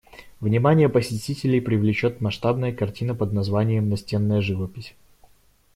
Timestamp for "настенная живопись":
3.87-4.95